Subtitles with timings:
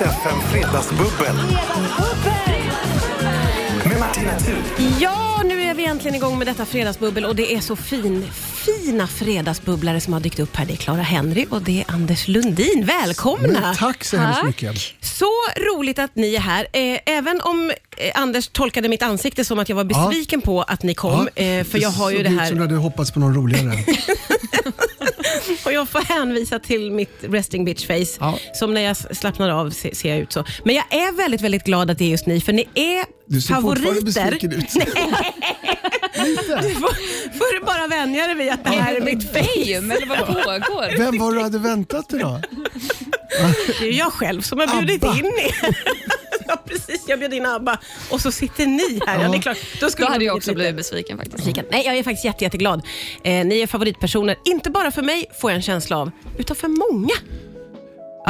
[0.00, 1.36] FM Fredagsbubbel.
[3.84, 4.62] Med Martina Thun.
[5.00, 9.06] Ja, nu är vi äntligen igång med detta fredagsbubbel och det är så fin, fina
[9.06, 10.66] fredagsbubblare som har dykt upp här.
[10.66, 12.84] Det är Clara Henry och det är Anders Lundin.
[12.84, 13.60] Välkomna!
[13.60, 14.76] Men tack så hemskt mycket.
[15.00, 16.66] Så roligt att ni är här.
[16.72, 20.82] Eh, även om eh, Anders tolkade mitt ansikte som att jag var besviken på att
[20.82, 21.28] ni kom.
[21.34, 22.46] Eh, för jag har ju det här...
[22.46, 23.72] som du hade hoppats på någon roligare.
[25.64, 28.16] Och jag får hänvisa till mitt resting bitch face.
[28.20, 28.38] Ja.
[28.54, 30.44] Som när jag slappnar av se- ser jag ut så.
[30.64, 33.40] Men jag är väldigt, väldigt glad att det är just ni, för ni är Du
[33.40, 34.30] ser fortfarande favoriter.
[34.30, 34.72] besviken ut.
[36.62, 36.88] Du får,
[37.38, 39.72] får du bara vänja dig vid att det här är mitt face.
[39.76, 40.98] Eller vad pågår?
[40.98, 42.40] Vem var du hade väntat dig då?
[43.80, 45.14] Det är jag själv som har bjudit Abba.
[45.18, 45.76] in er.
[47.08, 47.78] Jag bjöd in Abba
[48.10, 49.22] och så sitter ni här.
[49.22, 49.28] Ja.
[49.28, 49.58] det är klart.
[49.80, 51.36] Då, skulle Då hade jag också blivit besviken faktiskt.
[51.36, 51.64] besviken.
[51.70, 52.82] Nej, jag är faktiskt jätte, jätteglad.
[53.24, 56.68] Eh, ni är favoritpersoner, inte bara för mig, får jag en känsla av, utan för
[56.68, 57.14] många.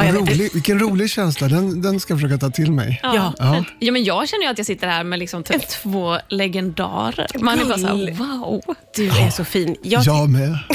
[0.07, 2.99] Rolig, vilken rolig känsla, den, den ska jag försöka ta till mig.
[3.03, 3.33] Ja.
[3.39, 3.63] Ja.
[3.79, 7.27] Ja, men jag känner ju att jag sitter här med liksom typ två legendarer.
[7.39, 8.61] Man är bara såhär, wow.
[8.95, 9.75] Du är så fin.
[9.81, 10.57] Jag, Jag med.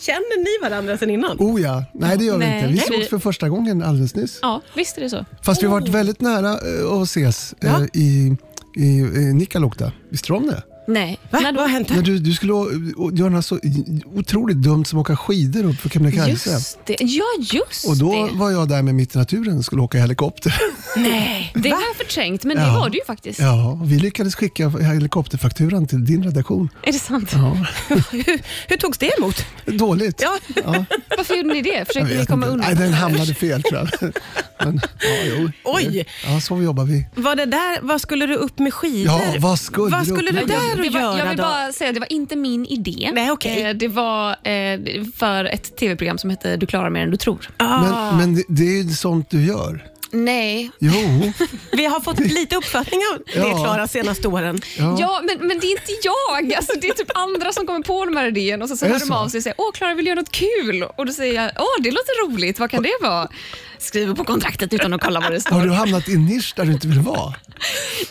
[0.00, 1.36] Känner ni varandra sedan innan?
[1.38, 2.56] Oh ja, nej det gör vi Nej.
[2.58, 2.72] inte.
[2.72, 4.38] Vi sågs för första gången alldeles nyss.
[4.42, 5.24] Ja, visst är det så.
[5.42, 7.86] Fast vi har varit väldigt nära eh, att ses eh, Ja.
[7.92, 8.36] i,
[8.76, 9.92] i, i Nikkaluokta.
[10.10, 10.62] Visste du om det?
[10.92, 11.18] Nej.
[11.30, 11.38] Va?
[11.40, 11.60] När Vad då?
[11.60, 12.02] har hänt här?
[12.02, 12.52] du, du skulle
[13.12, 13.58] göra något så
[14.14, 16.50] otroligt dumt som åka skidor upp för Kebnekaise.
[16.50, 16.96] Just det.
[17.00, 18.32] Ja, just Och då det.
[18.38, 20.54] var jag där med Mitt i naturen och skulle åka helikopter.
[20.96, 21.52] Nej.
[21.54, 21.76] Det Va?
[21.76, 22.78] har jag förträngt, men det Ja.
[22.80, 23.40] var det ju faktiskt.
[23.40, 26.68] Ja, vi lyckades skicka helikopterfakturan till din redaktion.
[26.82, 27.30] Är det sant?
[27.32, 27.56] Ja,
[28.10, 29.44] Hur, hur togs det emot?
[29.66, 30.22] dåligt.
[30.22, 30.38] Ja.
[30.64, 30.84] Ja,
[31.16, 31.84] Varför gjorde ni det?
[31.86, 32.54] Försökte ni komma inte.
[32.54, 32.74] undan?
[32.74, 34.12] Nej, den hamnade fel tror jag.
[34.64, 35.50] Men, ja, jo.
[35.64, 36.06] Oj.
[36.26, 37.06] Ja, så jobbar vi.
[37.14, 39.12] Var det där, vad skulle du upp med skidor?
[39.12, 40.42] Ja, vad skulle vad du upp skulle med?
[40.48, 41.42] det där det att var, göra jag vill då?
[41.42, 43.10] bara säga att det var inte min idé.
[43.14, 43.62] Nej, okej.
[43.62, 44.80] Eh, Det var eh,
[45.16, 47.48] för ett tv-program som heter Du klarar mer än du tror.
[47.56, 47.82] Ah.
[47.82, 49.86] Men, men det, det är ju sånt du gör.
[50.12, 50.70] Nej.
[50.78, 50.92] Jo.
[51.72, 53.64] Vi har fått lite uppfattning av det Ja.
[53.64, 54.60] Klara senaste åren.
[54.78, 54.96] Ja.
[55.00, 56.54] Ja, men, men det är inte jag.
[56.54, 58.98] Alltså, det är typ andra som kommer på de här idéerna och så, så hör
[58.98, 60.82] de av sig och säger åh Klara vill göra något kul.
[60.96, 63.28] Och då säger jag åh det låter roligt, vad kan det vara?
[63.80, 65.56] Skriver på kontraktet utan att kolla vad det står.
[65.56, 67.34] Har du hamnat i en nisch där du inte vill vara?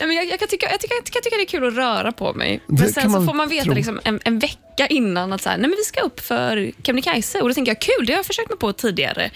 [0.00, 2.12] Nej, men jag, jag, kan tycka, jag, tycker, jag tycka det är kul att röra
[2.12, 2.62] på mig.
[2.66, 5.56] Det Men sen så får man veta liksom en, en vecka innan att så här,
[5.56, 7.40] nej, men vi ska upp för Kebnekaise.
[7.40, 9.30] Och då tänker jag kul, det har jag försökt mig på tidigare.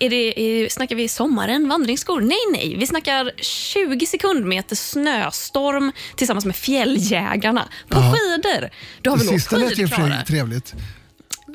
[0.00, 2.20] Är det, är, snackar vi sommaren, vandringsskor?
[2.20, 2.76] Nej, nej.
[2.78, 8.14] Vi snackar 20 sekundmeter snöstorm tillsammans med fjälljägarna på Ja.
[8.14, 8.70] skidor.
[9.02, 9.88] Du har Det sista lät ju
[10.26, 10.74] trevligt.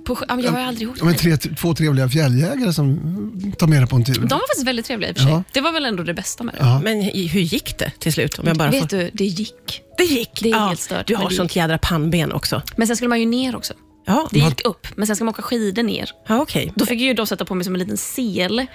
[0.05, 1.19] På, ja, jag har ju aldrig gjort Ja, men det.
[1.19, 4.13] tre, två trevliga fjälljägare som tar med dig på en tur.
[4.13, 5.31] De var faktiskt väldigt trevliga i och för sig.
[5.31, 5.43] Ja.
[5.53, 6.59] Det var väl ändå det bästa med det.
[6.59, 6.81] Ja.
[6.83, 8.39] Men hur gick det till slut?
[8.39, 8.79] Om jag bara får...
[8.79, 9.81] Vet du, det gick.
[9.97, 10.39] Det gick.
[10.43, 12.61] Det är helt stört, Du har det sånt jädra pannben också.
[12.75, 13.73] Men sen skulle man ju ner också.
[14.05, 16.09] Ja, Det gick upp, men sen ska man åka skidor ner.
[16.27, 16.73] ja okej.
[16.75, 18.65] Då fick jag då sätta på mig som en liten sel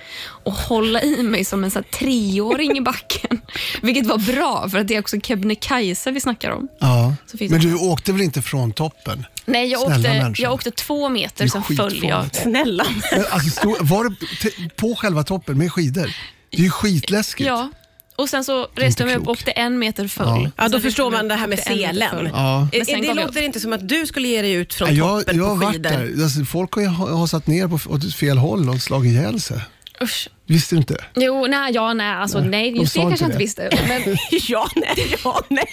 [0.44, 3.41] och hålla i mig som en så här treåring i backen.
[3.83, 6.69] Vilket var bra, för att det är också Kebnekaise vi snackar om.
[6.81, 7.15] Ja.
[7.41, 9.27] Men det- du åkte väl inte från toppen?
[9.44, 10.43] Nej, jag Snälla åkte, människa.
[10.43, 12.34] jag åkte två meter, sen föll jag.
[12.34, 12.87] Snälla.
[13.12, 16.15] Men Alltså, stod, var det på själva toppen med skidor?
[16.50, 17.47] Det är ju skitläskigt.
[17.47, 17.71] Ja.
[18.19, 20.27] Och sen så reste jag mig upp och åkte en meter föll.
[20.27, 20.51] Ja.
[20.56, 22.29] Ja, då förstår jag man det här med selen.
[22.33, 22.59] Ja.
[22.61, 24.75] Men Det, sen det gav jag låter inte som att du skulle ge dig ut
[24.75, 25.91] från Ja, jag, toppen jag har på varit skidor.
[25.91, 26.23] där.
[26.23, 29.61] Alltså, folk har ju ha- hasat ner på, åt fel håll och slagit ihjäl sig.
[30.03, 30.28] Usch.
[30.47, 31.05] Visste du inte?
[31.15, 33.71] Jo, nej, ja, nej, alltså, nej, de just det kanske jag inte inte visste.
[33.89, 34.17] Men,
[34.49, 35.65] ja, nej, ja, nej.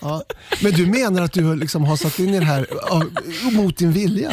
[0.00, 0.22] Ja.
[0.60, 3.10] Men du menar att du har liksom hasat in i det här av,
[3.52, 4.32] mot din vilja?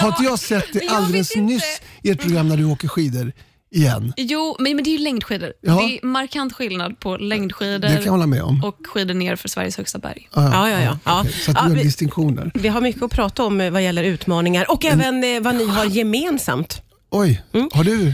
[0.00, 3.32] har inte jag sett det jag alldeles nyss i ett program när du åker skidor
[3.70, 4.12] igen?
[4.16, 5.52] jo, men, men det är ju längdskidor.
[5.60, 5.72] Ja.
[5.74, 8.64] Det är markant skillnad på längdskidor Det kan jag hålla med om.
[8.64, 10.28] och skidor ner för Sveriges högsta berg.
[10.34, 10.98] Ja, ja, ja.
[11.04, 11.20] ja.
[11.20, 11.32] okej.
[11.32, 12.50] Så att gör vi- distinktioner.
[12.54, 15.66] Vi har mycket att prata om eh, vad gäller utmaningar och även eh, vad ni
[15.66, 16.82] har gemensamt.
[17.12, 17.68] Oj, Mm.
[17.72, 18.12] har du?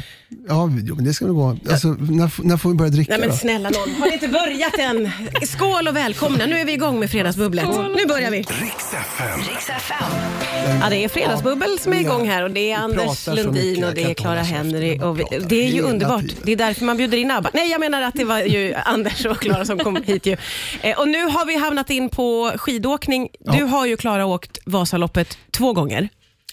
[0.49, 1.57] Ja, men det ska väl gå.
[1.71, 3.37] Alltså, när, när får vi börja dricka Nej men då?
[3.37, 5.11] snälla någon, har ni inte börjat än?
[5.47, 7.65] Skål och välkomna, nu är vi igång med Fredagsbubblet.
[7.97, 8.37] Nu börjar vi.
[8.39, 9.41] Riks FM.
[10.83, 14.05] Ja, det är Fredagsbubbel som är igång här och det är Anders Lundin och det
[14.05, 14.99] är Clara Henry.
[15.01, 16.25] Och vi, det är ju underbart.
[16.43, 17.51] Det är därför man bjuder in ABBA.
[17.55, 20.37] Nej, jag menar att det var ju Anders och Clara som kom hit ju.
[20.83, 23.29] Eh, Och nu har vi hamnat in på skidåkning.
[23.41, 26.09] Du har ju Clara åkt Vasaloppet två gånger.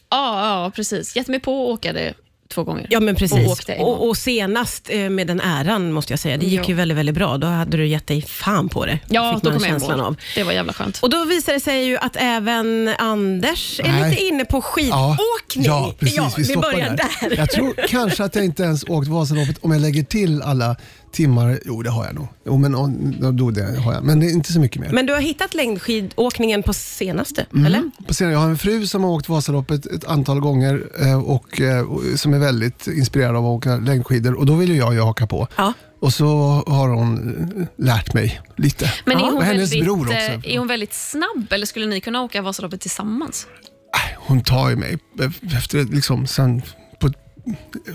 [0.10, 1.16] Ja, ja precis.
[1.16, 2.14] Gett mig på att åka det
[2.54, 2.88] två gånger.
[2.90, 3.48] Ja, men Och precis.
[3.48, 6.38] åkte en Och, och senast eh, med den äran måste jag säga.
[6.38, 6.66] Det gick Ja.
[6.68, 7.38] ju väldigt, väldigt bra.
[7.38, 9.00] Då hade du gett dig fan på det.
[9.10, 10.08] Ja, fick då kom jag känslan ihåg.
[10.08, 10.16] av.
[10.36, 11.00] Det var jävla skönt.
[11.02, 14.10] Och då visar det sig ju att även Anders är Nej.
[14.10, 15.66] lite inne på skidåkning.
[15.66, 16.18] Ja, ja precis.
[16.18, 17.30] Ja, vi vi börjar där.
[17.30, 17.38] där.
[17.38, 20.76] Jag tror kanske att jag inte ens åkt Vasaloppet om jag lägger till alla
[21.14, 22.28] timmar, jo det har jag nog.
[22.46, 22.90] Jo, men, och,
[23.34, 24.04] då, det har jag.
[24.04, 24.90] men det är inte så mycket mer.
[24.92, 27.66] Men du har hittat längdskidåkningen på senaste, Mm.
[27.66, 27.92] eller?
[28.08, 31.62] På senare, jag har en fru som har åkt Vasaloppet ett antal gånger eh, och,
[31.62, 34.94] eh, och som är väldigt inspirerad av att åka längdskidor och då vill ju jag
[34.94, 35.48] ju haka på.
[35.56, 35.74] Ja.
[36.02, 36.26] Och så
[36.68, 38.92] har hon eh, lärt mig lite.
[39.06, 40.50] Men är och hon, hennes väldigt, bror eh, också.
[40.50, 43.48] är hon väldigt snabb eller skulle ni kunna åka Vasaloppet tillsammans?
[43.96, 46.62] Äh, Hon tar ju mig eh, efter, liksom, sen,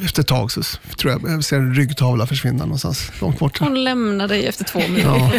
[0.05, 0.63] efter ett tag så
[0.99, 3.65] tror jag jag ser en ryggtavla försvinna någonstans långt borta.
[3.65, 5.03] Hon lämnar dig efter två mil.
[5.05, 5.33] Ja,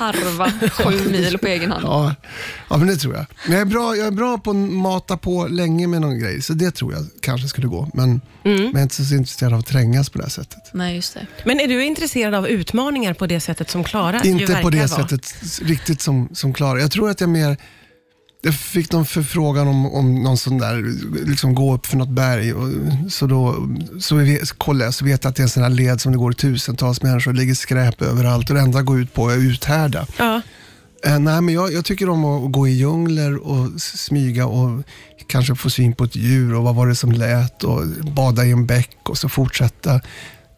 [0.00, 1.84] Harva sju mil på egen hand.
[1.84, 2.14] ja,
[2.70, 3.26] ja, men det tror jag.
[3.44, 6.42] Men jag är, bra, jag är bra på att mata på länge med någon grej,
[6.42, 7.90] så det tror jag kanske skulle gå.
[7.94, 10.70] Men, men jag är inte så intresserad av att trängas på det här sättet.
[10.72, 11.26] Nej, just det.
[11.44, 14.78] Men är du intresserad av utmaningar på det sättet som Klara ju Inte på det
[14.78, 14.88] vara?
[14.88, 16.80] sättet riktigt som, som Klara.
[16.80, 17.56] Jag tror att jag mer
[18.42, 20.82] jag fick någon förfrågan om, om någon sån där,
[21.26, 22.54] liksom gå upp för något berg.
[22.54, 22.68] Och,
[23.12, 23.68] så då
[24.00, 26.12] så vi, kollade jag så vet jag att det är en sån här led som
[26.12, 29.28] det går tusentals människor och det ligger skräp överallt och det enda går ut på
[29.28, 30.06] är att uthärda.
[30.16, 30.40] Ja.
[31.04, 34.82] Eh, nej, men jag, jag tycker om att gå i djungler och smyga och
[35.26, 38.52] kanske få syn på ett djur och vad var det som lät och bada i
[38.52, 40.00] en bäck och så fortsätta.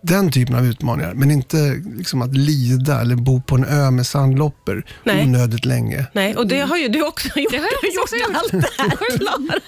[0.03, 4.06] Den typen av utmaningar, men inte liksom att lida eller bo på en ö med
[4.06, 5.25] sandloppor Nej.
[5.25, 6.06] onödigt länge.
[6.12, 7.53] Nej, och det har ju du också gjort.
[7.53, 9.61] Det har jag också gjort allt det här, Klara.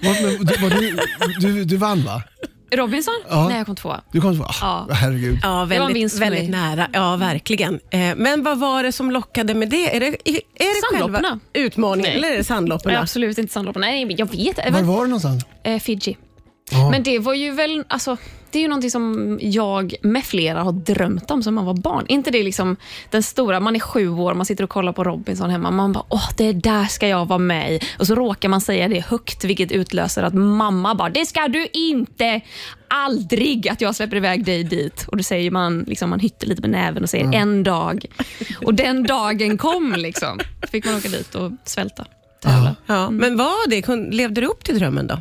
[0.80, 0.96] Du,
[1.40, 2.22] du, du, du vann va?
[2.72, 3.14] Robinson?
[3.30, 3.48] Ja.
[3.48, 4.00] Nej, jag kom tvåa.
[4.12, 4.88] Du kom ah, Ja.
[4.94, 5.38] Herregud.
[5.42, 6.88] Ja, väldigt, väldigt nära.
[6.92, 7.80] Ja, verkligen.
[7.90, 9.96] Eh, Men vad var det som lockade med det?
[9.96, 10.32] Är det, är
[10.92, 12.18] det själva utmaningen Nej.
[12.18, 12.92] eller är det sandlopperna?
[12.94, 13.86] Nej, absolut inte sandlopperna.
[13.86, 14.72] Nej, jag vet.
[14.72, 15.44] Var var du någonstans?
[15.64, 16.16] eh, Fiji.
[16.70, 16.90] Ja.
[16.90, 18.16] Men det var ju väl, alltså,
[18.54, 22.04] det är ju någonting som jag med flera har drömt om som man var barn.
[22.08, 22.76] inte det liksom
[23.10, 25.70] den stora, man är sju år, man sitter och kollar på Robinson hemma.
[25.70, 27.80] Man bara, åh, det där ska jag vara med i.
[27.98, 31.68] Och så råkar man säga det högt, vilket utlöser att mamma bara, det ska du
[31.72, 32.40] inte!
[32.88, 35.04] Aldrig att jag släpper iväg dig dit.
[35.08, 38.04] Och då säger man, liksom, man hytter lite med näven och säger en dag.
[38.64, 39.94] Och den dagen kom.
[39.96, 40.38] liksom.
[40.60, 42.04] Då fick man åka dit och svälta.
[42.42, 42.76] Tävla.
[42.86, 45.20] Ja, men var det, levde du upp till drömmen då?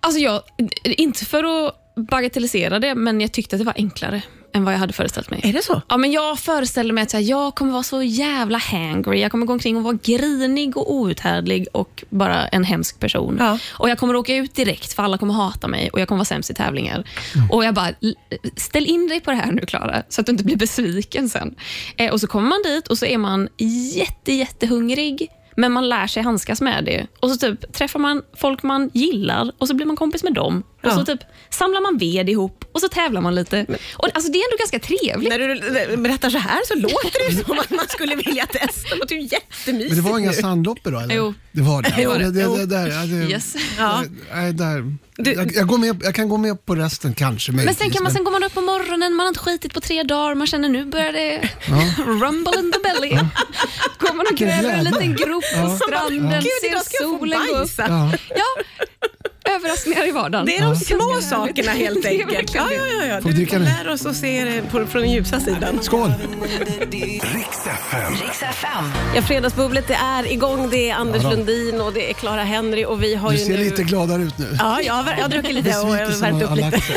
[0.00, 0.40] Alltså jag,
[0.84, 4.22] inte för att bagatellisera det, men jag tyckte att det var enklare
[4.54, 5.40] än vad jag hade föreställt mig.
[5.44, 5.82] Är det så?
[5.88, 9.20] Ja, men jag föreställde mig att här, jag kommer vara så jävla hangry.
[9.20, 13.36] Jag kommer gå omkring och vara grinig och outhärdlig och bara en hemsk person.
[13.38, 13.58] Ja.
[13.70, 16.24] Och Jag kommer åka ut direkt för alla kommer hata mig och jag kommer vara
[16.24, 17.04] sämst i tävlingar.
[17.50, 18.16] Och jag bara, "L-
[18.56, 21.54] ställ in dig på det här nu Klara, så att du inte blir besviken sen.
[21.96, 23.48] Eh, och Så kommer man dit och så är man
[23.94, 25.28] jätte, jättehungrig.
[25.56, 27.06] Men man lär sig handskas med det.
[27.20, 30.62] Och så typ träffar man folk man gillar och så blir man kompis med dem.
[30.82, 30.94] Och Ja.
[30.94, 31.20] så typ
[31.50, 33.66] samlar man ved ihop och så tävlar man lite.
[33.96, 35.28] Och, alltså, det är ändå ganska trevligt.
[35.30, 38.88] När du berättar så här så låter det som att man skulle vilja testa.
[38.90, 39.94] Det låter ju jättemysigt.
[39.94, 40.98] Men det var inga sandloppor då?
[40.98, 41.14] Eller?
[41.14, 41.34] Jo.
[41.52, 41.94] Det var det?
[41.96, 42.30] Det var det.
[42.30, 42.56] det, Jo.
[42.56, 43.54] det, där, ja, det, Yes.
[43.78, 44.04] Ja.
[44.34, 44.96] Nej, där.
[45.16, 47.52] Du- jag, jag, går med, jag kan gå med på resten kanske.
[47.52, 49.80] Men sen, kan man, sen går man upp på morgonen, man har inte skitit på
[49.80, 51.48] tre dagar, man känner nu börjar det
[51.96, 53.10] rumble in the belly.
[53.98, 56.50] Går man och gräver en liten grop på stranden, Gud,
[56.82, 57.70] ser solen gå upp.
[57.76, 58.12] Ja.
[59.44, 60.46] Överraskningar i vardagen.
[60.46, 62.54] Det är de små sakerna helt enkelt.
[62.54, 63.20] Ja, ja, ja, ja.
[63.20, 63.64] Får vi Du dricka nu?
[63.64, 65.78] lära oss att se det på, från den ljusa sidan.
[65.82, 66.12] Skål!
[66.90, 68.84] Riks FM.
[69.14, 70.70] Ja, fredagsbubblet det är igång.
[70.70, 71.36] Det är Anders Ja då.
[71.36, 73.64] Lundin och det är Clara Henry och vi har Du ju ser nu...
[73.64, 74.56] lite gladare ut nu.
[74.58, 76.70] Ja, jag har, jag har druckit lite och jag har Besvikelsen värmt har upp lite.
[76.70, 76.96] lagt sig.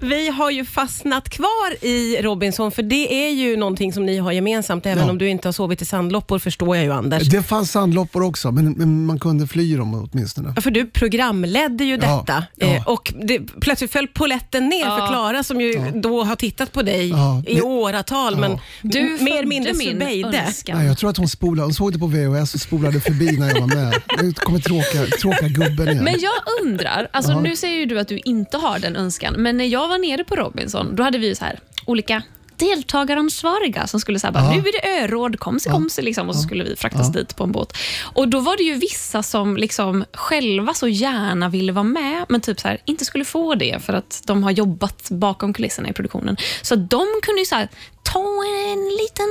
[0.00, 4.32] Vi har ju fastnat kvar i Robinson, för det är ju någonting som ni har
[4.32, 4.86] gemensamt.
[4.86, 5.10] Även Ja.
[5.10, 7.28] om du inte har sovit i sandloppor förstår jag ju Anders.
[7.28, 10.52] Det fanns sandloppor också, men, men man kunde fly dem åtminstone.
[10.56, 12.66] Ja, För du programledde ju detta ja.
[12.66, 15.06] Eh, och det, plötsligt föll poletten ner för.
[15.08, 17.42] Klara som ju då har tittat på dig Ja.
[17.46, 18.40] i åratal, Ja.
[18.40, 20.78] men Du mer mindre önskan.
[20.78, 23.48] Nej, jag tror att hon spolade, hon såg det på VHS och spolade förbi när
[23.48, 23.94] jag var med.
[24.22, 26.04] Nu kommer tråka, tråka gubben igen.
[26.04, 26.32] Men jag
[26.62, 27.40] undrar, alltså Ja.
[27.40, 29.98] nu säger ju du att du inte har den önskan, men när jag jag var
[29.98, 32.22] nere på Robinson, då hade vi ju så här olika
[32.58, 34.50] deltagaransvariga som skulle säga bara, Ja.
[34.50, 37.36] nu är det öråd, kom sig, kom sig, liksom, och så skulle vi fraktas dit
[37.36, 37.76] på en båt.
[38.14, 42.40] Och Då var det ju vissa som liksom själva så gärna ville vara med, men
[42.40, 45.92] typ så här, inte skulle få det för att de har jobbat bakom kulisserna i
[45.92, 46.36] produktionen.
[46.62, 47.68] Så de kunde ju så här,
[48.02, 49.26] ta en liten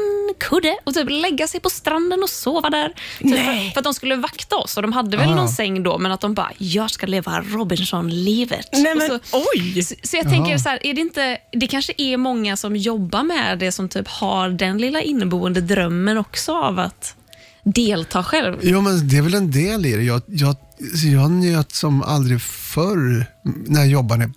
[0.49, 2.93] kudde och typ lägga sig på stranden och sova där.
[3.19, 5.35] Typ för, att de skulle vakta oss och de hade väl Ah.
[5.35, 8.67] någon säng då, men att de bara, jag ska leva Robinson-livet.
[9.07, 9.19] Så,
[9.55, 9.83] oj!
[9.83, 13.14] så, så jag tänker så här, är det inte, det kanske är många som jobbar
[13.23, 17.15] med det som typ har den lilla inneboende drömmen också av att
[17.63, 18.57] delta själv.
[18.61, 20.03] Jo, men det är väl en del i det.
[20.03, 20.55] Jag, jag,
[21.03, 24.31] jag njöt som aldrig förr när jag jobbade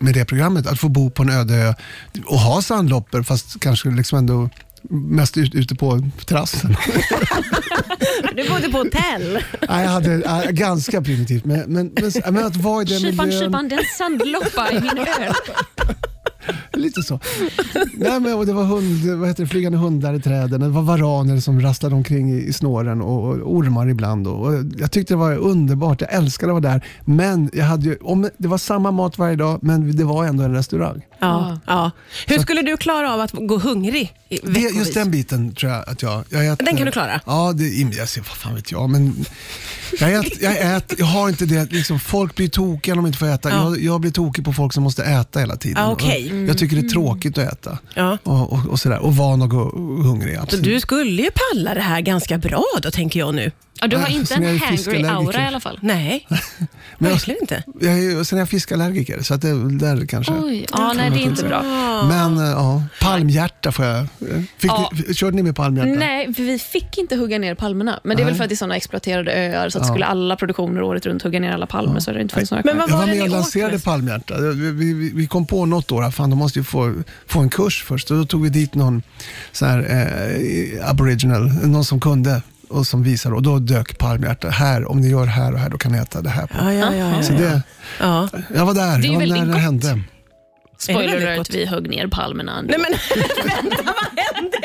[0.00, 1.74] med det programmet, att få bo på en öde ö
[2.26, 4.50] och ha sandloppor, fast kanske liksom ändå
[4.90, 6.76] mest ut, ute på terrassen.
[8.36, 9.38] Du bodde på hotell.
[9.68, 13.28] Nej, jag hade äh, ganska primitivt, men, men, men, men att vara i den Kypan,
[13.28, 13.44] miljön.
[13.44, 15.34] kypan, den sandloppa i min öl.
[16.82, 17.20] Lite så.
[17.92, 20.82] Nej, men, och det var hund, vad heter det, flygande hundar i träden, det var
[20.82, 24.26] varaner som rasslade omkring i, snåren och, och ormar ibland.
[24.26, 26.84] Och, och jag tyckte det var underbart, jag älskade att vara där.
[27.04, 30.44] Men jag hade ju, om, det var samma mat varje dag, men det var ändå
[30.44, 31.02] en restaurang.
[31.18, 31.90] Ja, ja.
[32.26, 36.02] Hur skulle du klara av att gå hungrig Det, just den biten tror jag att
[36.02, 36.24] jag...
[36.28, 37.20] jag äter, Den kan du klara?
[37.26, 38.90] Ja, det, jag ser, vad fan vet jag.
[38.90, 39.24] Men
[40.00, 43.18] jag, äter, jag, äter, jag har inte det, liksom, folk blir tokiga om de inte
[43.18, 43.50] får äta.
[43.50, 43.56] Ja.
[43.64, 45.82] Jag, jag blir tokig på folk som måste äta hela tiden.
[45.82, 46.42] Ja, okej.
[46.42, 47.78] Och Jag tycker det är tråkigt att äta.
[47.94, 48.18] Ja.
[48.22, 48.98] Och, och, och, sådär.
[48.98, 49.62] och van att gå
[50.04, 50.36] hungrig.
[50.36, 50.64] Så Absolut.
[50.64, 53.50] du skulle ju palla det här ganska bra då, tänker jag nu.
[53.80, 55.14] Ja, du har Nej, inte en jag hangry fiskallergiker.
[55.14, 55.78] aura i alla fall.
[55.82, 56.38] Nej, Men
[56.98, 57.62] jag- verkligen inte.
[57.80, 60.32] Jag sen är jag fiskallergiker, så att det är väl där kanske.
[60.32, 61.62] Oj, ja, nej det är inte bra.
[62.08, 64.06] Men eh, ja, palmhjärta får jag.
[64.58, 64.90] Fick Ja.
[65.08, 65.90] ni, körde ni med palmhjärta?
[65.90, 68.00] Nej, för vi fick inte hugga ner palmerna.
[68.04, 68.38] Men det är väl Nej.
[68.38, 69.90] för att det är sådana exploaterade öar, så att Ja.
[69.92, 72.62] skulle alla produktioner året runt hugga ner alla palmer så är det inte funnits några
[72.64, 72.88] Men kvar.
[72.88, 74.40] Jag var med och lanserade palmhjärta.
[74.40, 77.48] Vi, vi, vi- vi kom på något år, fan de måste ju få, få en
[77.50, 78.10] kurs först.
[78.10, 79.02] Och då tog vi dit någon
[79.52, 83.34] så här, eh, aboriginal, någon som kunde och som visade.
[83.34, 84.48] Och då dök palmhjärta.
[84.50, 86.54] Här, om ni gör här och här, då kan ni äta det här på.
[86.58, 87.16] Ja, ja, ja.
[87.16, 87.38] ja, Så ja.
[87.38, 87.62] det,
[88.00, 88.28] ja.
[88.54, 89.60] jag var där, Det jag var när det gott.
[89.60, 90.00] hände.
[90.78, 92.62] Spoiler alert, vi högg ner palmerna.
[92.62, 92.92] Nej men
[93.44, 94.58] vänta, vad hände?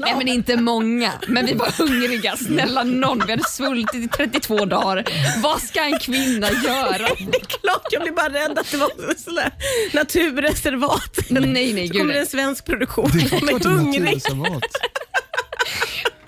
[0.00, 2.36] Nej men inte många, men vi var hungriga.
[2.36, 5.04] Snälla någon, vi hade svultit i 32 dagar.
[5.42, 6.98] Vad ska en kvinna göra?
[7.18, 8.90] Det är klart, jag blir bara rädd att det var
[9.24, 9.50] sån där
[9.92, 11.18] naturreservat.
[11.30, 13.10] Nej, nej, Så kommer det en svensk produktion.
[13.14, 14.00] Det är klart det är hungrig.
[14.02, 14.62] naturreservat.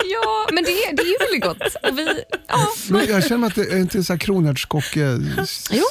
[0.09, 1.75] Ja, men det, är- det är ju väldigt gott.
[1.91, 5.17] Och vi, ja, Men jag känner att det är inte så kronärtskocke.
[5.71, 5.83] Jo.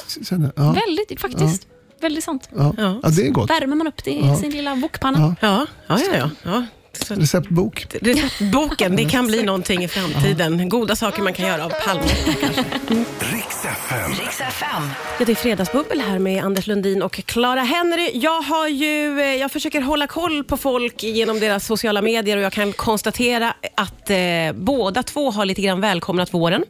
[0.55, 1.67] Ja, väldigt faktiskt.
[2.01, 2.49] Väldigt sant.
[2.55, 2.73] ja.
[2.77, 2.99] Ja.
[3.03, 3.49] ja, det är gott.
[3.49, 4.37] Värmer man upp det i Ja.
[4.37, 5.35] sin lilla wokpanna.
[5.41, 5.65] Ja.
[5.87, 6.65] Ja, ja, ja.
[6.99, 7.05] Ja.
[7.09, 7.15] ja.
[7.15, 7.85] Så, Receptbok.
[8.01, 10.69] receptboken, det kan bli någonting i framtiden.
[10.69, 12.15] Goda saker man kan göra av kanske.
[13.19, 14.89] Riks FM.
[15.19, 18.11] Ja, det är Fredagsbubbel här med Anders Lundin och Clara Henry.
[18.13, 22.43] Jag, har ju, eh, jag försöker hålla koll på folk genom deras sociala medier och
[22.43, 24.17] jag kan konstatera att eh,
[24.53, 26.63] båda två har lite grann välkomnat våren.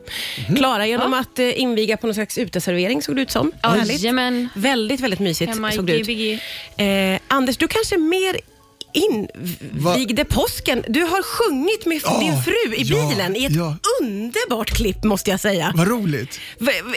[0.56, 3.52] Clara genom att eh, inviga på någon slags uteservering såg det ut som.
[3.88, 4.50] Jajamän.
[4.56, 6.42] Väldigt, väldigt mysigt Hemma såg det ut.
[6.78, 8.38] Eh, Anders, du kanske mer
[8.94, 10.84] invigde påsken.
[10.88, 13.76] Du har sjungit med Ja, din fru i ja, bilen i ett ja.
[14.02, 15.74] underbart klipp måste jag säga.
[15.76, 16.40] Vad roligt.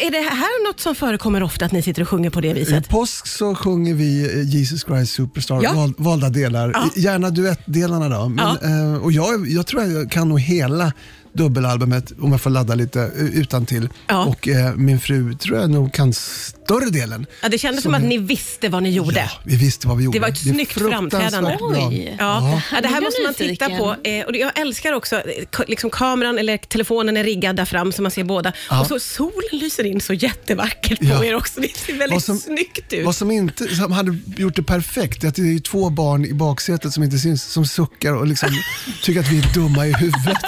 [0.03, 2.53] Är det här något som förekommer ofta att ni sitter och sjunger på det I
[2.53, 2.89] viset?
[2.89, 5.73] påsk så sjunger vi eh, Jesus Christ Superstar, Ja.
[5.73, 6.77] val, valda delar.
[6.97, 8.29] Gärna duettdelarna då.
[8.29, 8.57] Men,
[8.95, 10.93] eh, och jag, jag tror att jag kan nog hela
[11.33, 13.89] dubbelalbumet om jag får ladda lite utan till.
[14.07, 14.25] Ja.
[14.25, 17.27] Och eh, min fru tror jag nog kan större delen.
[17.43, 19.21] Ja, det kändes som Så att det- ni visste vad ni gjorde.
[19.21, 20.17] Ja, vi visste vad vi gjorde.
[20.19, 21.57] Det var ett är snyggt framträdande.
[21.61, 22.17] Oj.
[22.19, 22.61] Ja.
[22.73, 23.97] Ja, det här måste man titta på.
[24.05, 28.03] Eh, och jag älskar också, eh, liksom kameran eller telefonen är riggad där fram så
[28.03, 28.53] man ser båda.
[28.71, 28.81] Ja.
[28.81, 31.25] Och så solen lyser in så jättevackert på Ja.
[31.25, 31.61] er också.
[31.61, 33.05] Det ser väldigt Vad som- snyggt ut.
[33.07, 36.33] Vad som inte som hade gjort det perfekt är att det är två barn i
[36.35, 38.49] baksätet som inte syns, som suckar och liksom
[39.03, 40.43] tycker att vi är dumma i huvudet.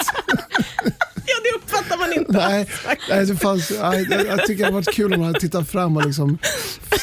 [1.25, 2.22] Ja, det uppfattar man inte.
[2.33, 2.67] Nej,
[3.09, 5.97] nej, det fanns, nej, jag, tycker det hade varit kul om man hade tittat fram
[5.97, 6.37] och liksom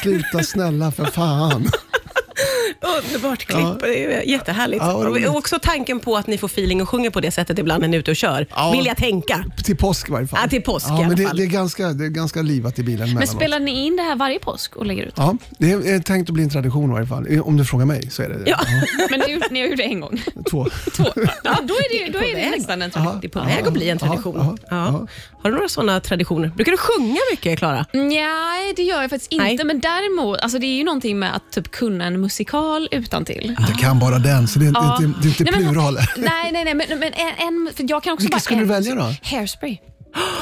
[0.01, 1.69] sluta snälla för fan.
[2.97, 3.59] Underbart klipp.
[3.59, 3.77] Ja.
[3.81, 4.83] Det är jättehärligt.
[4.83, 7.81] Ja, och också tanken på att ni får feeling och sjunger på det sättet ibland
[7.81, 8.47] när ni är ute och kör.
[8.49, 8.71] Ja.
[8.71, 9.45] Vill jag tänka.
[9.65, 10.39] Till påsk i varje fall.
[10.43, 11.37] Ja, till påsk i ja, alla men det, fall.
[11.37, 14.15] det, är ganska, det är ganska livat i bilen Men spelar ni in det här
[14.15, 15.13] varje påsk och lägger ut?
[15.17, 17.41] Ja, det är, tänkt att bli en tradition i varje fall.
[17.41, 18.49] Om du frågar mig så är det det.
[18.49, 18.57] Ja.
[19.09, 20.21] Men ni, har gjort- ni har gjort det en gång?
[20.49, 20.67] Två.
[20.95, 21.05] Två?
[21.43, 23.19] Ja, då är det, då är det nästan en tradition.
[23.21, 24.57] Det är på väg att bli en tradition.
[24.69, 25.07] Ja.
[25.43, 26.47] Har du några sådana traditioner?
[26.55, 27.85] Brukar du sjunga mycket, Klara?
[27.93, 29.45] Nej, det gör jag faktiskt inte.
[29.45, 29.63] Nej.
[29.63, 33.55] Men däremot, alltså det är ju någonting med att typ kunna en musikal utan till.
[33.69, 34.95] Jag kan bara den, så det är, Ja.
[34.99, 35.93] det är inte, det är inte Nej, men- plural.
[36.17, 38.63] Nej, nej, nej, men, men en, en, för jag kan också Vilken bara skulle du
[38.63, 39.13] en välja då?
[39.37, 39.77] Hairspray.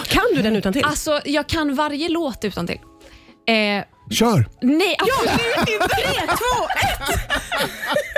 [0.08, 0.84] Kan du den utan till?
[0.86, 2.80] Alltså, jag kan varje låt utan till.
[3.48, 4.50] Eh, Kör!
[4.62, 5.88] nej, absolut inte.
[5.96, 7.20] Tre, två, ett!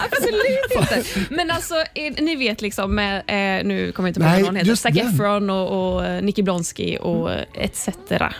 [0.00, 1.04] Absolut inte.
[1.34, 4.56] Men alltså, eh, ni vet liksom med, eh, nu kommer jag inte ihåg vad någon
[4.56, 4.96] heter, Zac.
[4.96, 7.88] Efron och, och eh, Nicky Blonsky och eh, etc.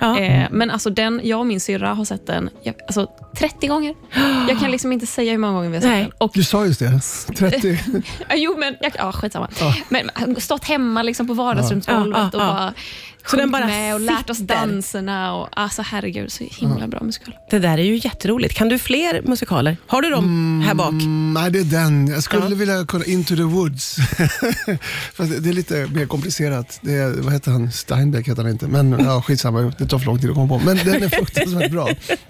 [0.00, 0.18] Ja.
[0.20, 3.06] Eh, men alltså den, jag och min syrra har sett den jag, alltså,
[3.38, 3.94] 30 gånger.
[4.48, 6.02] Jag kan liksom inte säga hur många gånger vi har sett Nej.
[6.02, 6.12] den.
[6.18, 7.00] Och, Du sa just det.
[7.36, 7.78] 30.
[8.28, 9.48] ja, jo, men jag, ja, skitsamma.
[9.88, 12.48] Men men, stått hemma liksom på vardagsrumsgolvet Ja, ja, ja.
[12.48, 12.74] och bara
[13.30, 15.34] Så den bara med och lärt oss danserna.
[15.34, 17.34] Och, alltså herregud, så himla bra musikal.
[17.50, 18.54] Det där är ju jätteroligt.
[18.54, 19.76] Kan du fler musikaler?
[19.86, 20.90] Har du dem här bak?
[20.92, 22.06] Mm, nej, det är den.
[22.08, 22.54] Jag skulle Ja.
[22.54, 23.96] vilja kunna Into the Woods.
[25.14, 26.78] Fast det är lite mer komplicerat.
[26.82, 27.72] Det är, vad heter han?
[27.72, 28.66] Steinbeck heter han inte.
[28.66, 30.64] Men ja, skitsamma, det tar för lång tid att komma på.
[30.64, 31.88] Men den är fruktansvärt bra.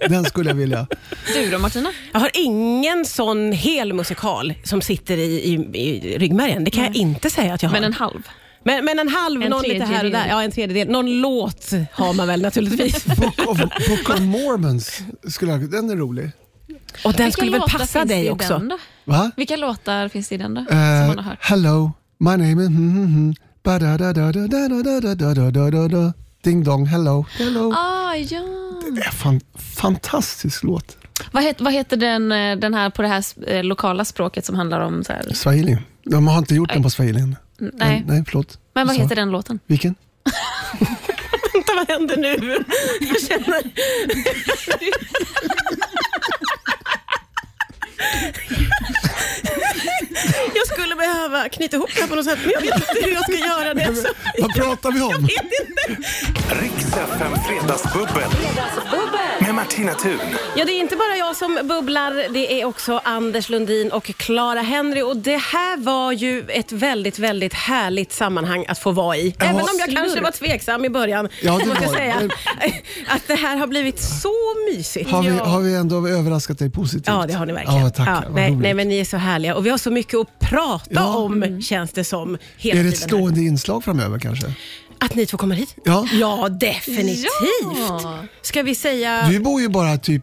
[0.09, 0.87] Den skulle jag vilja.
[1.35, 1.93] Du då Martina?
[2.12, 6.65] Jag har ingen sån hel musikal som sitter i, i, i ryggmärgen.
[6.65, 7.75] Det kan jag inte säga att jag har.
[7.76, 8.23] Men en halv.
[8.67, 10.29] Men, men en halv, en någon lite här och där.
[10.29, 10.89] Ja, en tredjedel.
[10.89, 13.05] Någon låt har man väl naturligtvis.
[13.05, 16.31] Book of, Book of Mormons, skulle jag, den är rolig.
[17.05, 18.71] Och den Vilka skulle väl passa dig också?
[19.05, 19.31] Va?
[19.37, 20.61] Vilka låtar finns det i den då?
[20.61, 22.69] Uh, hello, my name is...
[22.69, 23.35] Mm, mm,
[26.43, 27.73] Ding dong, hello, hello.
[27.73, 28.41] Ah, ja.
[28.95, 29.41] Det är en fan,
[29.77, 30.97] fantastisk låt.
[31.33, 32.29] Vad, het, vad heter den,
[32.61, 35.05] den här på det här lokala språket som handlar om...
[35.05, 35.33] Så här?
[35.33, 35.79] Swahili.
[36.05, 36.75] De har inte gjort Aj.
[36.75, 38.59] den på swahilin nej, Nej, förlåt.
[38.75, 39.03] men vad Så.
[39.03, 39.61] heter den låten?
[39.67, 39.95] Vilken?
[41.53, 42.65] Vänta, vad händer nu?
[43.01, 43.63] Jag känner...
[50.55, 53.13] Jag skulle behöva knyta ihop det här på något sätt, men jag vet inte hur
[53.13, 53.97] jag ska göra det.
[53.97, 54.09] Så
[54.39, 55.23] Vad pratar vi jag om?
[55.23, 55.31] vet
[55.69, 56.03] inte.
[56.63, 58.31] Riks FM Fredagsbubbel.
[59.57, 60.19] Martina Thun.
[60.57, 64.61] Ja, det är inte bara jag som bubblar, det är också Anders Lundin och Clara
[64.61, 65.03] Henry.
[65.03, 69.35] Och det här var ju ett väldigt, väldigt härligt sammanhang att få vara i.
[69.39, 72.17] Även om jag kanske var tveksam i början, Ja, det måste jag säga.
[73.09, 74.33] Att det här har blivit så
[74.75, 75.11] mysigt.
[75.11, 77.07] Har vi, har vi ändå överraskat dig positivt?
[77.07, 77.81] Ja, det har ni verkligen.
[77.81, 78.09] Ja, tack.
[78.09, 80.85] Ja, nej, nej, men ni är så härliga och vi har så mycket att prata
[80.91, 81.17] Ja.
[81.17, 82.35] om, känns det som.
[82.59, 84.47] Är det ett stående inslag framöver kanske?
[85.00, 85.76] Att ni två kommer hit?
[85.85, 86.07] Ja.
[86.12, 87.26] Ja, definitivt.
[87.88, 88.19] Ja.
[88.43, 89.26] Ska vi säga...
[89.29, 90.23] Du bor ju bara typ...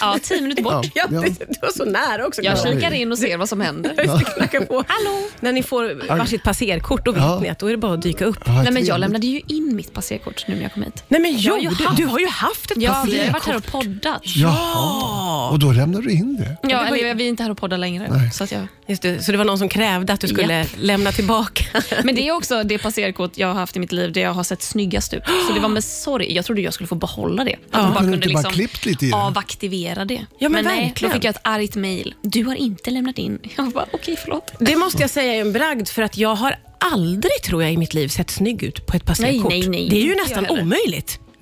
[0.00, 0.86] Ja, tio minuter bort.
[0.94, 1.20] Ja, Ja.
[1.20, 2.42] det, det var så nära också.
[2.42, 3.94] Jag kikar in och ser vad som händer.
[4.06, 4.74] Jag knacka på.
[4.88, 5.28] Hallå!
[5.40, 7.40] När ni får varsitt passerkort, då vet Ja.
[7.40, 8.38] ni att då är det bara att dyka upp.
[8.46, 11.04] Ja, Nej, men jag lämnade ju in mitt passerkort nu när jag kom hit.
[11.08, 13.32] Nej men Jag har jo, du, haft- du har ju haft ett Ja, vi har
[13.32, 13.64] varit här passerkort.
[13.66, 14.22] och poddat.
[14.24, 15.50] Jaha.
[15.50, 16.68] Och då lämnar du in det?
[16.70, 18.06] Ja, var ju- eller vi är inte här och poddar längre.
[18.10, 18.30] Nej.
[18.30, 18.66] Så att jag...
[18.86, 21.64] Just det, så det var någon som krävde att du skulle lämna tillbaka.
[22.04, 24.44] Men det är också det passerkort jag har haft i mitt liv där jag har
[24.44, 25.22] sett snyggast ut.
[25.48, 26.34] Så det var med sorg.
[26.34, 27.52] Jag trodde jag skulle få behålla det.
[27.54, 27.78] Att Ja.
[27.82, 29.16] de bara Kunde bara liksom klippt lite i det?
[29.16, 30.26] avaktivera det.
[30.38, 31.10] Ja, men nej, verkligen.
[31.10, 32.14] då fick jag ett argt mejl.
[32.22, 33.38] Du har inte lämnat in.
[33.56, 34.52] Jag bara, okej förlåt.
[34.60, 37.76] Det måste jag säga är en bragd för att jag har aldrig, tror jag, i
[37.76, 39.50] mitt liv sett snygg ut på ett passerkort.
[39.50, 39.88] Nej, nej, nej.
[39.88, 40.58] Det är ju nästan jag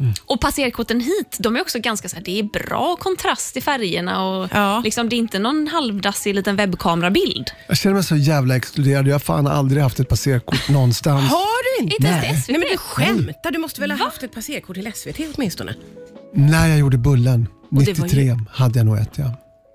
[0.02, 0.22] omöjligt.
[0.26, 4.24] Och passerkorten hit, de är också ganska så här, det är bra kontrast i färgerna
[4.24, 4.80] och Ja.
[4.84, 7.50] liksom, det är inte någon halvdassig liten webbkamerabild.
[7.68, 9.06] Jag känner mig så jävla exkluderad.
[9.06, 11.30] Jag har fan aldrig haft ett passerkort någonstans.
[11.30, 11.96] Har du inte?
[11.96, 12.58] Inte ens till SVT.
[12.58, 15.74] Nej men du skämtar, du måste väl ha haft ett passerkort till SVT åtminstone?
[16.34, 19.24] När jag gjorde Bullen, Och det var 93, ju- hade jag nog ett ja.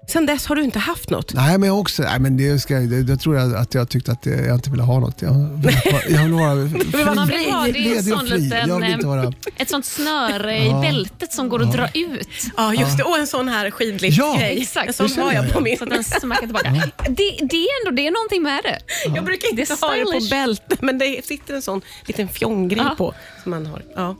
[0.09, 1.33] Sen dess har du inte haft något?
[1.33, 4.11] Nej men jag också, nej men det ska, det, det tror jag att jag tyckte
[4.11, 5.21] att jag inte ville ha något.
[5.21, 5.77] Jag vill,
[6.09, 9.09] jag vill vara Man fri, vill ha det är sån liten, Jag vill inte eh,
[9.15, 9.33] vara...
[9.57, 12.27] ett sånt snöre i bältet som går att dra ut.
[12.57, 13.03] Ja, just det.
[13.03, 14.61] Och en sån här skidliftgrej.
[14.61, 14.87] exakt.
[14.87, 15.63] En sån Det har jag på jag.
[15.63, 15.77] min.
[15.77, 16.69] Så att den smackar tillbaka.
[17.09, 18.79] Det, det är ändå det är någonting med det.
[19.15, 22.83] Jag brukar inte Det ha det på bältet, men det sitter en sån liten fjonggrej
[22.89, 22.95] Ja.
[22.97, 23.81] på som man har.
[23.95, 24.15] Ja,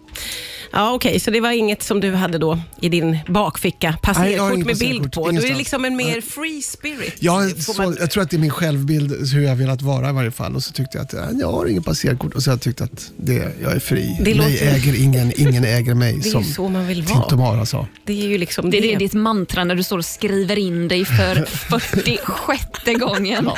[0.71, 3.87] ja okej, så det var inget som du hade då i din bakficka?
[3.87, 5.21] Jag Passerkort med bild på?
[5.21, 5.57] Du är ingenstans.
[5.77, 7.15] Liksom en mer free spirit.
[7.19, 10.09] Jag, får så, man- jag tror att det är min självbild, hur jag velat vara
[10.09, 10.55] i varje fall.
[10.55, 13.51] Och så tyckte jag att jag har ingen passerkort och så jag tyckt att det,
[13.61, 14.17] jag är fri.
[14.21, 16.13] Det mig låter- äger ingen, ingen äger mig.
[16.23, 17.21] Det är som ju så man vill vara.
[17.21, 17.87] Tintomara sa.
[18.05, 20.87] Det är ju liksom Det är det, ditt mantra när du står och skriver in
[20.87, 23.49] dig för 46 gången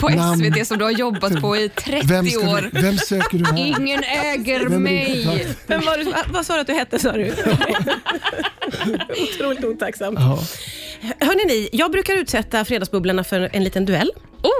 [0.00, 0.44] på Namn.
[0.54, 2.70] SVT som du har jobbat på i 30 Vem, ska år.
[2.72, 3.56] du, vem söker du här?
[3.80, 5.46] Ingen äger Vem är mig.
[5.66, 7.32] Men vad, vad- vad sa du att du hette, sa du?
[9.22, 10.18] Otroligt otacksamt.
[10.20, 10.38] Ja.
[11.20, 14.10] Hörrni ni, jag brukar utsätta Fredagsbubblorna för en liten duell.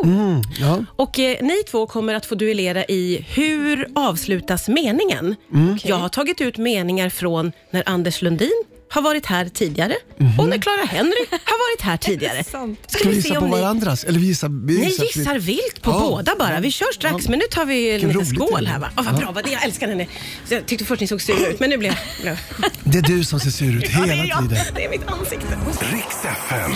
[0.04, 0.84] Mm, ja.
[0.96, 5.36] Och eh, Ni två kommer att få duellera i hur avslutas meningen.
[5.52, 5.78] Mm.
[5.84, 9.94] Jag har tagit ut meningar från när Anders Lundin har varit här tidigare
[10.38, 12.44] och när Clara Henry har varit här tidigare.
[12.44, 12.74] Ska.
[12.86, 13.50] Ska vi gissa på ni...
[13.50, 14.04] varandras?
[14.04, 15.98] Eller vi gissar, vi Ni gissar gissar vilt på Ja.
[16.00, 16.60] båda bara.
[16.60, 18.72] Vi kör strax, men nu tar vi en Vilken liten roligt skål det är.
[18.72, 18.78] här.
[18.78, 18.88] Va?
[18.96, 20.06] Oh, vad bra, vad- jag älskar henne.
[20.48, 22.36] Så Jag tyckte först ni såg sura ut, men nu blev jag...
[22.84, 24.38] Det är du som ser sur ut Ja, det är hela jag.
[24.50, 24.64] tiden.
[24.74, 25.58] Det är mitt ansikte.
[25.92, 26.72] Riks FM.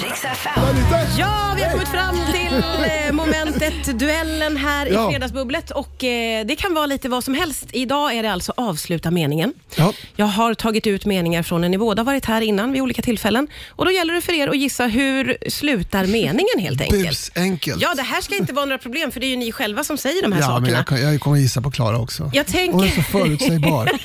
[1.19, 2.63] Ja, vi har kommit fram till
[3.07, 5.09] eh, momentet duellen här Ja.
[5.09, 7.65] i Fredagsbubblet och eh, det kan vara lite vad som helst.
[7.73, 9.53] Idag är det alltså avsluta meningen.
[9.77, 9.93] Ja.
[10.17, 13.49] Jag har tagit ut meningar från när ni båda varit här innan vid olika tillfällen
[13.71, 17.09] och då gäller det för er att gissa hur slutar meningen helt enkelt.
[17.09, 17.83] Bus enkelt.
[17.83, 19.97] Ja, det här ska inte vara några problem för det är ju ni själva som
[19.99, 20.77] säger de här Ja, men sakerna.
[20.79, 22.31] jag, kan- jag kommer gissa på Klara också.
[22.35, 23.91] Jag tänker- Hon är så förutsägbar.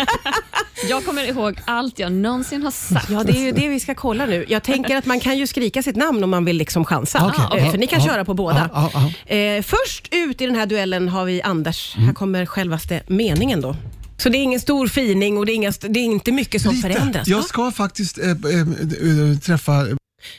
[0.90, 3.10] Jag kommer ihåg allt jag någonsin har sagt.
[3.10, 4.46] Ja, det är ju det vi ska kolla nu.
[4.50, 7.26] Jag tänker att man kan ju skrika sitt namn om man vill liksom chansa.
[7.34, 8.70] Okej, Eh, ja, för ni kan ja, köra på båda.
[8.74, 8.90] ja,
[9.28, 11.96] ja, Eh, först ut i den här duellen har vi Anders.
[11.96, 12.08] Mm.
[12.08, 13.76] Här kommer självaste meningen då.
[14.24, 16.76] Så det är ingen stor fining och det är, inga, det är inte mycket som
[16.76, 16.94] Lite.
[16.94, 17.28] förändras.
[17.28, 19.88] Jag ska faktiskt äh, äh, träffa,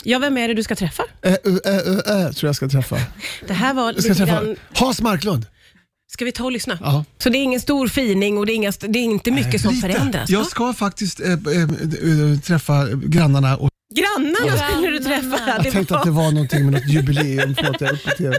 [0.03, 1.03] Ja, vem är det du ska träffa?
[1.23, 2.97] äh, äh, tror jag ska träffa.
[3.47, 4.57] Det här var Jag ska träffa grann...
[4.75, 5.47] Hans Marklund.
[6.12, 6.79] Ska vi ta och lyssna?
[6.83, 7.05] Ja.
[7.18, 9.75] Så det är ingen stor fining och det är, inga, det är inte mycket som
[9.75, 9.88] Lite.
[9.88, 10.31] förändras?
[10.31, 11.38] Jag ska faktiskt äh, äh,
[12.44, 15.38] träffa grannarna och Grannarna skulle du träffa.
[15.64, 17.55] jag tänkte att det var någonting med något jubileum.
[17.55, 17.81] Förlåt,
[18.20, 18.35] jag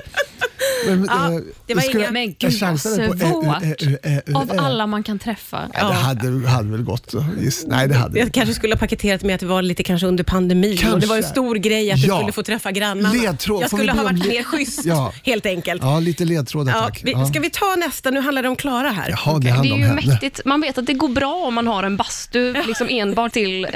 [0.85, 3.63] Men, Ja, eh, det var skulle- inga- Men gud, vad på, eh, svårt.
[4.05, 5.69] eh, eh, Av alla man kan träffa.
[5.73, 7.13] Ja, det hade, hade väl gått.
[7.39, 7.65] Giss.
[7.67, 10.23] Nej, det hade Jag kanske skulle ha paketerat med att det var lite kanske under
[10.23, 11.09] pandemin och det Kanske.
[11.09, 12.17] var en stor grej att du Ja.
[12.17, 13.13] skulle få träffa grannarna.
[13.13, 13.63] Ledtråd.
[13.63, 15.13] Jag skulle ha varit mer schysst, Ja.
[15.23, 15.81] helt enkelt.
[15.83, 17.01] Ja, lite ledtrådar Ja, tack.
[17.03, 17.25] vi, Ja.
[17.25, 18.11] ska vi ta nästa?
[18.11, 19.09] Nu handlar det om Klara här.
[19.09, 19.93] Jaha, det Det är ju henne.
[20.05, 20.41] mäktigt.
[20.45, 23.67] Man vet att det går bra om man har en bastu liksom enbart till...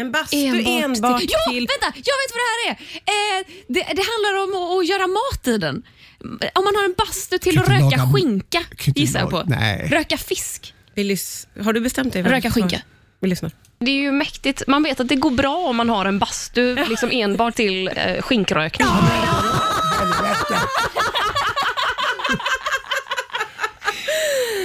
[0.00, 1.28] En bastu enbart, enbart, till...
[1.32, 1.86] Ja, vänta!
[2.08, 3.38] Jag vet vad det här är!
[3.38, 5.82] Eh, det, det handlar om att, att göra mat i den.
[6.54, 8.60] Om man har en bastu till att röka laga- skinka,
[8.94, 9.42] gissar jag på.
[9.46, 9.88] nej.
[9.92, 10.74] Röka fisk.
[10.94, 11.46] Vi lys...
[11.64, 12.22] Har du bestämt dig?
[12.22, 12.80] Röka skinka.
[13.20, 13.50] Vi lyssnar.
[13.78, 14.62] Det är ju mäktigt.
[14.66, 18.22] Man vet att det går bra om man har en bastu liksom enbart till eh,
[18.22, 18.88] skinkrökning.
[19.98, 20.04] Du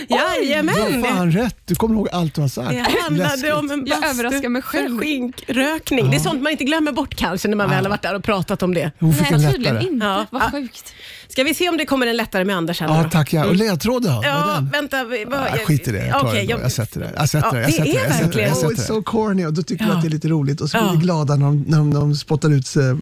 [0.09, 0.75] Jajamän!
[1.03, 1.55] har fan rätt.
[1.65, 2.69] Du kommer ihåg allt du har sagt.
[2.69, 3.53] Det handlade Läskigt.
[3.53, 4.99] om en Jag bastu överraskar mig för själv.
[4.99, 6.09] skinkrökning.
[6.09, 8.23] Det är sånt man inte glömmer bort kanske när man väl har varit där och
[8.23, 8.91] pratat om det.
[8.99, 9.93] Hon fick en Nej, tydligen lättare.
[9.93, 10.05] inte.
[10.05, 10.25] Ja.
[10.29, 10.51] Vad Ja.
[10.51, 10.93] sjukt.
[11.27, 13.09] Ska vi se om det kommer en lättare med Anders här nu Ja, då?
[13.09, 13.45] tack ja.
[13.45, 14.09] Och ledtråd då?
[14.09, 14.69] Vad är Ja, den?
[14.69, 15.03] vänta.
[15.03, 16.05] vi- vad- Ja, skit i det.
[16.07, 16.59] Jag, tar Okej, det då.
[16.61, 17.11] jag sätter det.
[17.15, 17.59] Jag sätter Ja, det.
[17.61, 17.99] Jag det sätter är det.
[17.99, 18.25] Jag sätter det.
[18.25, 18.83] verkligen- Jag Oh, sätter it's det.
[18.87, 19.95] så corny och då tycker vi Ja.
[19.97, 20.93] att det är lite roligt och så blir Ja.
[20.93, 22.95] vi glada när de, när de, de spottar ut sig.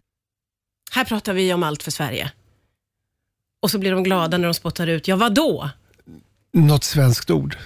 [0.92, 2.30] Här pratar vi om allt för Sverige.
[3.62, 5.70] Och så blir de glada när de spottar ut, ja vadå?
[6.52, 7.56] Något svenskt ord.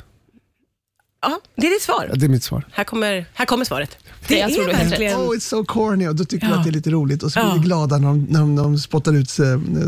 [1.23, 2.07] Ja, det är ditt svar.
[2.11, 2.67] Ja, det är mitt svar.
[2.73, 3.97] Här kommer, här kommer svaret.
[4.29, 5.17] Det jag tror du har helt verkligen...
[5.17, 6.59] Oh, it's so corny och då tycker vi Ja.
[6.59, 7.55] att det är lite roligt och så blir Ja.
[7.55, 9.47] vi glada när de, när de, de spottar ut eh,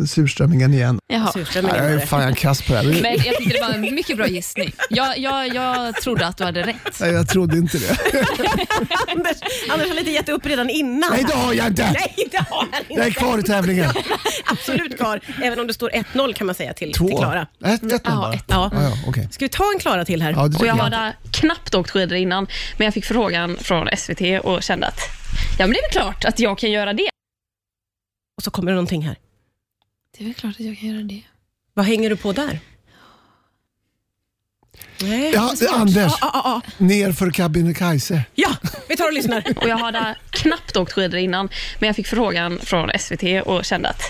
[0.09, 0.99] surströmmingen igen.
[1.07, 1.33] Jaha.
[1.33, 2.07] Surströmmingen Ja, var jag är det.
[2.07, 2.85] fan jag är kass på det här.
[3.03, 4.73] Men jag tyckte det var en mycket bra gissning.
[4.91, 7.01] Jag, jag, jag trodde att du hade rätt.
[7.01, 7.91] Nej, jag trodde inte det.
[9.09, 9.37] Anders,
[9.71, 11.11] Anders har lite gett upp redan innan.
[11.11, 11.83] Nej, det har jag inte.
[11.93, 12.95] Nej, det har han inte.
[12.95, 13.91] Jag är kvar i tävlingen.
[14.47, 17.19] Absolut kvar, även om det står 1-0 kan man säga till, till Två.
[17.19, 17.47] Klara.
[17.65, 18.33] Ett, ett Ja, bara.
[18.35, 18.45] ett.
[18.47, 18.71] Ja.
[19.09, 19.29] Okej.
[19.33, 20.31] Ska vi ta en Klara till här?
[20.31, 21.13] Ja, det Och tycker jag jag.
[21.33, 25.01] Knappt åkt skidor innan, men jag fick frågan från SVT och kände att
[25.59, 27.09] ja, men det är väl klart att jag kan göra det.
[28.37, 29.17] Och så kommer det någonting här.
[30.19, 31.23] Det är väl klart att jag kan göra det.
[31.75, 32.59] Vad hänger du på där?
[35.03, 35.81] Nej, Ja, det är svårt.
[35.81, 36.13] Anders.
[36.21, 36.85] Ja, ja, ja.
[36.85, 38.25] Ner för Kebnekaise.
[38.35, 38.57] ja,
[38.89, 39.45] vi tar och lyssnar.
[39.57, 43.89] Och jag hade knappt åkt skidor innan, men jag fick frågan från SVT och kände
[43.89, 44.03] att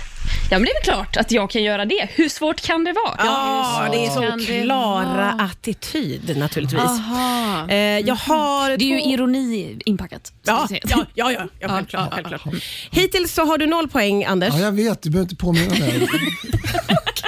[0.50, 2.08] ja, men det är väl klart att jag kan göra det.
[2.14, 3.14] Hur svårt kan det vara?
[3.18, 6.80] Ja, det är så Klara attityd naturligtvis.
[6.80, 7.68] Aha.
[7.68, 10.26] Eh, jag har Det är ju två- ironi inpackat.
[10.26, 10.80] ska Ja, vi säga.
[10.86, 12.14] ja, ja, ja, ja självklart.
[12.14, 12.54] självklart.
[12.90, 14.54] Hittills så har du noll poäng, Anders.
[14.54, 15.02] Ja, jag vet.
[15.02, 16.08] Du behöver inte påminna mig.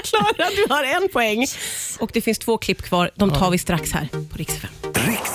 [0.05, 1.47] Klara, du har en poäng.
[2.01, 3.11] Och det finns två klipp kvar.
[3.15, 4.55] De tar vi strax här på Rix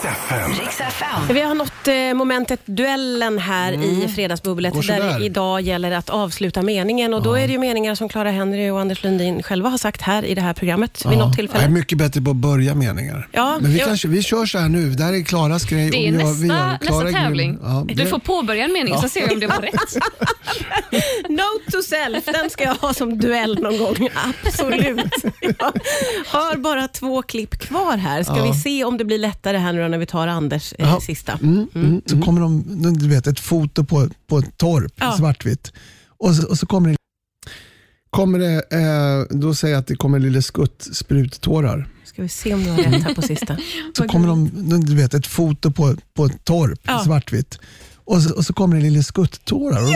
[0.05, 0.51] FM.
[0.59, 1.27] Riks FM.
[1.33, 6.61] Vi har nått eh, momentet duellen här i Fredagsbubblet där det idag gäller att avsluta
[6.61, 7.13] meningen.
[7.13, 10.01] Och Då är det ju meningar som Clara Henry och Anders Lundin själva har sagt
[10.01, 11.69] här i det här programmet vid något jag är tillfälle.
[11.69, 13.27] mycket bättre på att börja meningar.
[13.31, 14.89] Ja, Men vi, kanske, vi kör så här nu.
[14.89, 15.89] Det här är Klaras grej.
[15.89, 17.57] Det är och jag- vi nästa, gör Klara nästa tävling.
[17.63, 19.95] Ja, Du får påbörja en mening, så ser vi om det var rätt.
[21.29, 24.09] Note to self, den ska jag ha som duell någon gång.
[24.45, 25.13] Absolut.
[25.41, 25.71] Jag
[26.39, 28.23] har bara två klipp kvar här.
[28.23, 30.99] Ska vi se om det blir lättare här nu när vi tar Anders eh, Ja.
[31.01, 31.39] sista.
[31.43, 32.01] Mm, mm.
[32.05, 35.13] Så kommer de, du vet, ett foto på, på ett torp, Ja.
[35.17, 35.71] svartvitt.
[36.17, 36.95] Och så, och så kommer det,
[38.09, 41.87] kommer det eh, då säger jag att det kommer Lille Skutt spruttårar.
[42.05, 43.57] Ska vi se om du har rätt här på sista.
[43.97, 44.49] Så kommer de,
[44.85, 47.03] du vet, ett foto på, på ett torp, Ja.
[47.05, 47.59] svartvitt.
[47.95, 49.81] Och så, och så kommer det Lille Skutt-tårar.
[49.83, 49.95] Och-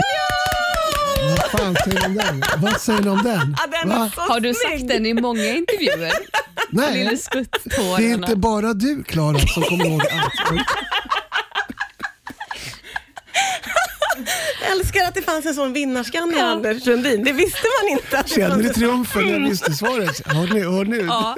[1.20, 2.42] Vad fan säger ni om den?
[2.62, 3.56] Vad säger ni om den?
[3.58, 4.10] Ja, den är Va?
[4.14, 4.78] så Har du snygg.
[4.80, 6.12] sagt den i många intervjuer?
[6.70, 7.16] Nej, Lille
[7.98, 10.60] det är inte bara du Klara som kommer ihåg allt.
[14.62, 17.24] Jag älskar att det fanns en sån vinnarskalle i Anders Lundin.
[17.24, 18.18] Det visste man inte.
[18.18, 20.26] Att Känner en- triumfen när jag visste svaret?
[20.26, 20.60] Hör ni?
[20.60, 20.98] Hör ni?
[20.98, 21.36] Ja.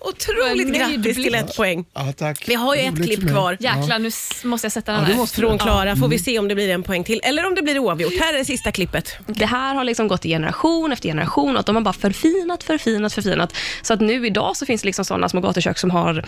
[0.00, 1.84] Otroligt grattis till ett poäng.
[1.94, 2.48] Ja, tack.
[2.48, 3.56] Vi har ju Roligt ett klipp kvar.
[3.60, 4.10] Jäklar, nu
[4.48, 5.14] måste jag sätta den här.
[5.14, 5.58] måste Från du.
[5.58, 8.12] Klara får vi se om det blir en poäng till eller om det blir oavgjort.
[8.20, 9.16] Här är det sista klippet.
[9.26, 12.62] Det här har liksom gått i generation efter generation och att de har bara förfinat,
[12.62, 13.54] förfinat, förfinat.
[13.82, 16.24] Så att nu idag så finns det liksom sådana små gatukök som har...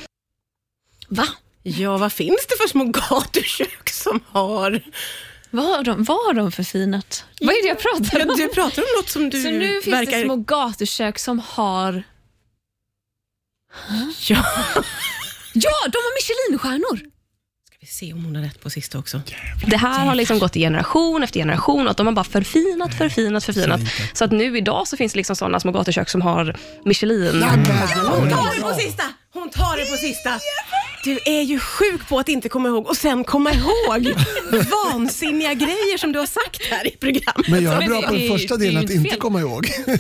[1.08, 1.24] Va?
[1.62, 4.80] Ja, vad finns det för små gatukök som har...
[5.50, 7.24] Vad har de, vad har de förfinat?
[7.40, 8.36] Vad är det jag pratar Ja, om?
[8.36, 10.18] du pratar om något som du Så nu finns verkar...
[10.18, 12.02] det små gatukök som har...
[14.28, 14.44] Ja.
[15.54, 16.96] Ja, de har Michelinstjärnor!
[17.66, 19.20] Ska vi se om hon har rätt på sista också.
[19.66, 22.94] Det här har liksom gått i generation efter generation och att de har bara förfinat,
[22.94, 23.80] förfinat, förfinat.
[24.12, 27.42] Så att nu idag så finns det liksom sådana små gatukök som har Michelin.
[27.42, 29.04] Hon tar det på sista!
[29.40, 30.40] Hon tar det på sista!
[31.04, 34.14] Du är ju sjuk på att inte komma ihåg och sen komma ihåg
[34.84, 37.48] vansinniga grejer som du har sagt här i programmet.
[37.48, 39.70] Men jag är bra på den första delen att inte komma ihåg.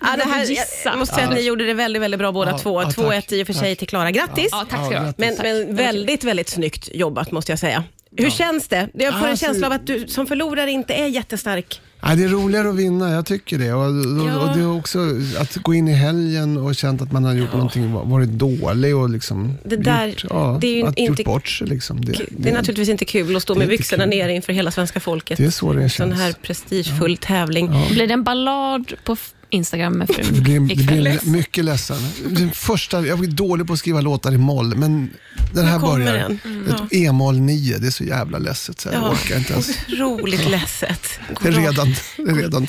[0.00, 0.46] Ja, det här,
[0.84, 2.82] jag måste säga att ni gjorde det väldigt, väldigt bra båda Ja, två.
[2.82, 4.10] ja, 2-1 tack, i och för sig till Klara.
[4.10, 4.48] Grattis!
[4.52, 5.04] Ja, tack ska du ha.
[5.04, 5.38] grattis.
[5.42, 7.84] Men, men väldigt, väldigt snyggt jobbat måste jag säga.
[8.16, 8.88] Hur känns det?
[8.94, 11.80] Jag får en Alltså- känsla av att du som förlorare inte är jättestark.
[12.04, 13.72] Nej, det är roligare att vinna, jag tycker det.
[13.72, 14.38] Och, och, Ja.
[14.50, 14.98] och det är också
[15.38, 19.10] att gå in i helgen och känt att man har gjort någonting, varit dålig och
[19.10, 21.66] liksom Det där- gjort, ja, det är ju att inte- gjort bort sig.
[21.66, 22.00] Liksom.
[22.04, 24.10] Det, Det är naturligtvis inte kul att stå med inte byxorna kul.
[24.10, 25.38] nere inför hela svenska folket.
[25.38, 26.20] det är så det Sån känns.
[26.20, 27.70] här prestigefull tävling.
[27.90, 31.00] Blir det en ballad på f- Instagram med frun Det blir, det ikväll?
[31.02, 31.96] blir mycket ledsen.
[32.30, 35.10] Den första, jag är dålig på att skriva låtar i moll, men
[35.54, 36.14] den här börjar.
[36.14, 36.38] den?
[36.44, 36.66] Mm.
[36.68, 39.10] Ett E-moll 9, det är så jävla ledset så jag Ja.
[39.12, 39.68] orkar inte ens.
[39.92, 41.08] Otroligt ledset.
[41.42, 42.66] Det är redan, det är redan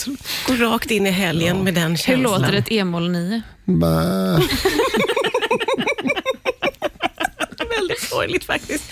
[0.48, 2.42] gå rakt in i helgen med den Hur känslan.
[2.42, 3.42] låter ett e-moll 9?
[8.14, 8.84] Sorgligt faktiskt.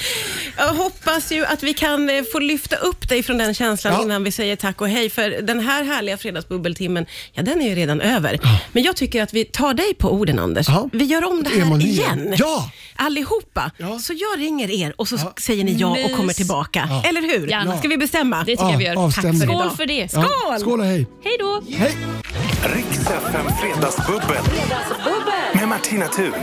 [0.58, 4.02] Jag hoppas ju att vi kan eh, få lyfta upp dig från den känslan Ja.
[4.04, 5.10] innan vi säger tack och hej.
[5.10, 8.40] För den här härliga fredagsbubbeltimmen, ja den är ju redan över.
[8.72, 10.68] Men jag tycker att vi tar dig på orden Anders.
[10.70, 10.90] Ja.
[10.94, 12.34] Vi gör om det här igen.
[12.38, 12.70] Ja!
[12.96, 13.72] Allihopa.
[13.78, 14.00] Ja.
[14.00, 15.34] Så jag ringer er och så Ja.
[15.38, 16.88] säger ni ja och kommer tillbaka.
[16.90, 17.04] Ja.
[17.10, 17.48] Eller hur?
[17.48, 17.78] Gärna.
[17.78, 18.38] Ska vi bestämma?
[18.44, 18.96] Det tycker jag vi gör.
[19.12, 19.94] Tack för Skål för det.
[20.14, 20.24] Ja.
[20.24, 20.60] Skål!
[20.60, 21.08] Skål och hej!
[21.24, 21.62] Hej då!
[21.78, 21.98] Hej!
[22.76, 24.44] Riks FM Fredagsbubbel.
[25.54, 26.34] Med Martina Thun.